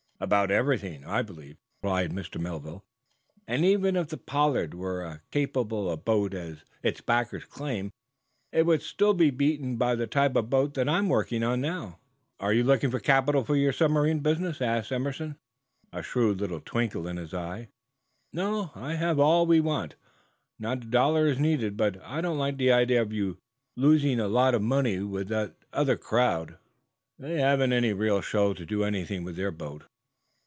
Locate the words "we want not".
19.47-20.83